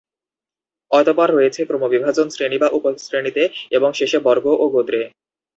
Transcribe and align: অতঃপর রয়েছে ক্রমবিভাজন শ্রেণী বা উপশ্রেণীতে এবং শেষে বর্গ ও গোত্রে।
অতঃপর 0.91 1.29
রয়েছে 1.31 1.61
ক্রমবিভাজন 1.65 2.27
শ্রেণী 2.29 2.57
বা 2.57 2.67
উপশ্রেণীতে 2.69 3.43
এবং 3.71 3.89
শেষে 3.93 4.17
বর্গ 4.19 4.45
ও 4.53 4.65
গোত্রে। 4.69 5.01